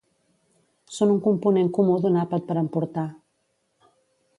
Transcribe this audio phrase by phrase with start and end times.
[0.95, 3.09] Són un component comú d'un àpat per emportar.